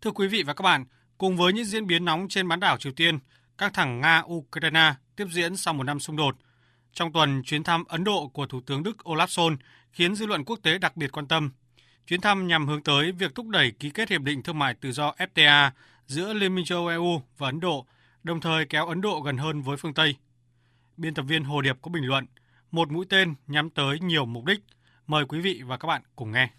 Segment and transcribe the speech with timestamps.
[0.00, 0.84] Thưa quý vị và các bạn,
[1.18, 3.18] cùng với những diễn biến nóng trên bán đảo Triều Tiên,
[3.58, 6.36] các thẳng Nga-Ukraine tiếp diễn sau một năm xung đột.
[6.92, 9.56] Trong tuần, chuyến thăm Ấn Độ của Thủ tướng Đức Olaf Scholz
[9.92, 11.50] khiến dư luận quốc tế đặc biệt quan tâm.
[12.06, 14.92] Chuyến thăm nhằm hướng tới việc thúc đẩy ký kết hiệp định thương mại tự
[14.92, 15.70] do FTA
[16.06, 17.86] giữa Liên minh châu Âu EU và Ấn Độ,
[18.22, 20.16] đồng thời kéo Ấn Độ gần hơn với phương Tây.
[20.96, 22.26] Biên tập viên Hồ Điệp có bình luận,
[22.70, 24.60] một mũi tên nhắm tới nhiều mục đích.
[25.06, 26.50] Mời quý vị và các bạn cùng nghe.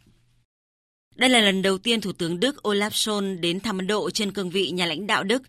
[1.15, 4.31] Đây là lần đầu tiên Thủ tướng Đức Olaf Scholz đến thăm Ấn Độ trên
[4.31, 5.43] cương vị nhà lãnh đạo Đức.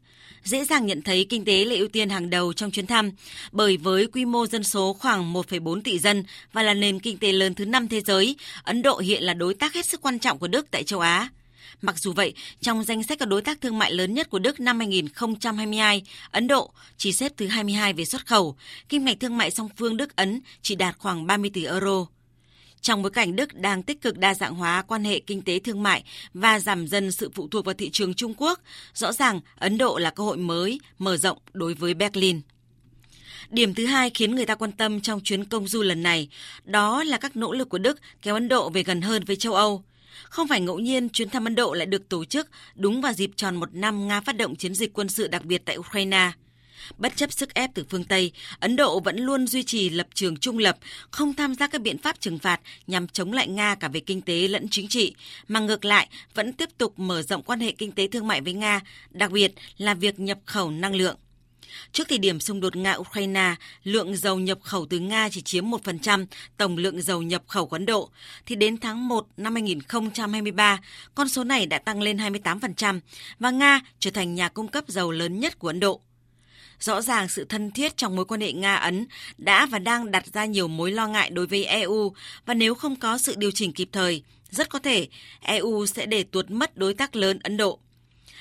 [0.45, 3.11] Dễ dàng nhận thấy kinh tế là ưu tiên hàng đầu trong chuyến thăm,
[3.53, 7.33] bởi với quy mô dân số khoảng 1,4 tỷ dân và là nền kinh tế
[7.33, 10.39] lớn thứ năm thế giới, Ấn Độ hiện là đối tác hết sức quan trọng
[10.39, 11.29] của Đức tại châu Á.
[11.83, 14.61] Mặc dù vậy, trong danh sách các đối tác thương mại lớn nhất của Đức
[14.61, 18.57] năm 2022, Ấn Độ chỉ xếp thứ 22 về xuất khẩu,
[18.89, 22.07] kim ngạch thương mại song phương Đức-Ấn chỉ đạt khoảng 30 tỷ euro.
[22.83, 25.83] Trong bối cảnh Đức đang tích cực đa dạng hóa quan hệ kinh tế thương
[25.83, 26.05] mại
[26.35, 28.61] và giảm dần sự phụ thuộc vào thị trường Trung Quốc,
[28.95, 32.41] rõ ràng Ấn Độ là cơ hội mới mở rộng đối với Berlin.
[33.51, 36.29] Điểm thứ hai khiến người ta quan tâm trong chuyến công du lần này,
[36.65, 39.55] đó là các nỗ lực của Đức kéo Ấn Độ về gần hơn với châu
[39.55, 39.85] Âu.
[40.25, 43.31] Không phải ngẫu nhiên chuyến thăm Ấn Độ lại được tổ chức đúng vào dịp
[43.37, 46.33] tròn một năm Nga phát động chiến dịch quân sự đặc biệt tại Ukraine.
[46.99, 50.37] Bất chấp sức ép từ phương Tây, Ấn Độ vẫn luôn duy trì lập trường
[50.37, 50.79] trung lập,
[51.11, 54.21] không tham gia các biện pháp trừng phạt nhằm chống lại Nga cả về kinh
[54.21, 55.15] tế lẫn chính trị,
[55.49, 58.53] mà ngược lại vẫn tiếp tục mở rộng quan hệ kinh tế thương mại với
[58.53, 61.17] Nga, đặc biệt là việc nhập khẩu năng lượng.
[61.93, 66.27] Trước thời điểm xung đột Nga-Ukraine, lượng dầu nhập khẩu từ Nga chỉ chiếm 1%
[66.57, 68.11] tổng lượng dầu nhập khẩu của Ấn Độ,
[68.47, 70.81] thì đến tháng 1 năm 2023,
[71.15, 73.01] con số này đã tăng lên 28%
[73.39, 76.01] và Nga trở thành nhà cung cấp dầu lớn nhất của Ấn Độ.
[76.83, 79.05] Rõ ràng sự thân thiết trong mối quan hệ Nga-Ấn
[79.39, 82.13] đã và đang đặt ra nhiều mối lo ngại đối với EU
[82.47, 85.09] và nếu không có sự điều chỉnh kịp thời, rất có thể
[85.41, 87.79] EU sẽ để tuột mất đối tác lớn Ấn Độ.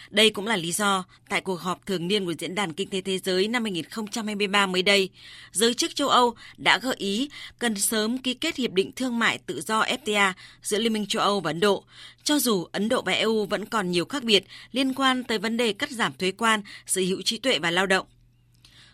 [0.09, 3.01] Đây cũng là lý do tại cuộc họp thường niên của Diễn đàn Kinh tế
[3.01, 5.09] Thế giới năm 2023 mới đây,
[5.51, 9.37] giới chức châu Âu đã gợi ý cần sớm ký kết hiệp định thương mại
[9.37, 11.83] tự do FTA giữa Liên minh châu Âu và Ấn Độ,
[12.23, 15.57] cho dù Ấn Độ và EU vẫn còn nhiều khác biệt liên quan tới vấn
[15.57, 18.05] đề cắt giảm thuế quan, sở hữu trí tuệ và lao động.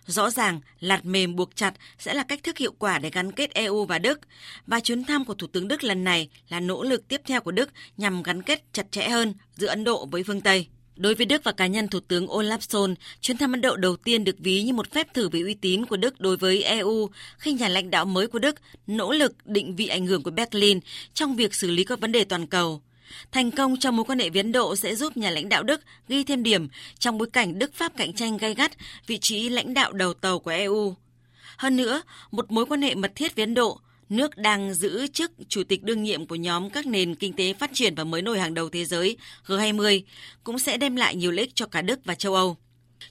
[0.07, 3.53] Rõ ràng, lạt mềm buộc chặt sẽ là cách thức hiệu quả để gắn kết
[3.53, 4.19] EU và Đức.
[4.67, 7.51] Và chuyến thăm của Thủ tướng Đức lần này là nỗ lực tiếp theo của
[7.51, 10.67] Đức nhằm gắn kết chặt chẽ hơn giữa Ấn Độ với phương Tây.
[10.95, 13.95] Đối với Đức và cá nhân Thủ tướng Olaf Scholz, chuyến thăm Ấn Độ đầu
[13.95, 17.09] tiên được ví như một phép thử về uy tín của Đức đối với EU
[17.37, 18.55] khi nhà lãnh đạo mới của Đức
[18.87, 20.79] nỗ lực định vị ảnh hưởng của Berlin
[21.13, 22.81] trong việc xử lý các vấn đề toàn cầu.
[23.31, 25.81] Thành công trong mối quan hệ với Ấn Độ sẽ giúp nhà lãnh đạo Đức
[26.07, 26.67] ghi thêm điểm
[26.99, 28.71] trong bối cảnh Đức Pháp cạnh tranh gay gắt
[29.07, 30.95] vị trí lãnh đạo đầu tàu của EU.
[31.57, 32.01] Hơn nữa,
[32.31, 33.79] một mối quan hệ mật thiết với Ấn Độ,
[34.09, 37.69] nước đang giữ chức chủ tịch đương nhiệm của nhóm các nền kinh tế phát
[37.73, 40.01] triển và mới nổi hàng đầu thế giới G20
[40.43, 42.57] cũng sẽ đem lại nhiều lợi ích cho cả Đức và châu Âu.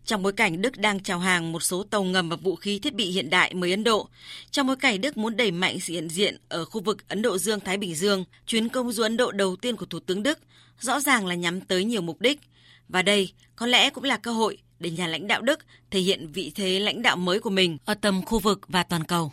[0.04, 2.94] Trong bối cảnh Đức đang chào hàng một số tàu ngầm và vũ khí thiết
[2.94, 4.08] bị hiện đại mới Ấn Độ,
[4.50, 7.38] trong bối cảnh Đức muốn đẩy mạnh sự hiện diện ở khu vực Ấn Độ
[7.38, 10.38] Dương-Thái Bình Dương, chuyến công du Ấn Độ đầu tiên của Thủ tướng Đức
[10.80, 12.40] rõ ràng là nhắm tới nhiều mục đích.
[12.88, 15.58] Và đây có lẽ cũng là cơ hội để nhà lãnh đạo Đức
[15.90, 19.04] thể hiện vị thế lãnh đạo mới của mình ở tầm khu vực và toàn
[19.04, 19.32] cầu.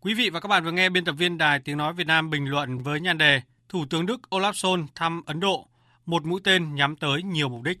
[0.00, 2.30] Quý vị và các bạn vừa nghe biên tập viên Đài Tiếng Nói Việt Nam
[2.30, 5.68] bình luận với nhan đề Thủ tướng Đức Olaf Scholz thăm Ấn Độ,
[6.06, 7.78] một mũi tên nhắm tới nhiều mục đích.